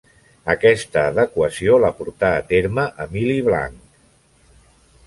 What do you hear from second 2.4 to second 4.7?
terme Emili Blanch.